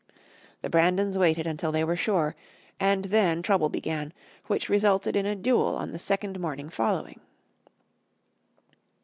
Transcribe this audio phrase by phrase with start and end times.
[0.63, 2.35] The Brandons waited until they were sure,
[2.79, 4.13] and then trouble began,
[4.47, 7.19] which resulted in a duel on the second morning following.